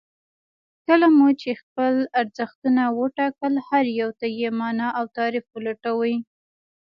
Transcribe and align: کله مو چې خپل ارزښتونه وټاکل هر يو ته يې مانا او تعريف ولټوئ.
کله 0.87 1.07
مو 1.17 1.27
چې 1.41 1.49
خپل 1.61 1.93
ارزښتونه 2.19 2.83
وټاکل 2.99 3.53
هر 3.67 3.85
يو 4.01 4.09
ته 4.19 4.25
يې 4.39 4.49
مانا 4.59 4.87
او 4.99 5.05
تعريف 5.17 5.45
ولټوئ. 5.55 6.15